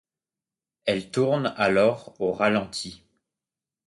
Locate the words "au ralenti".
2.19-3.03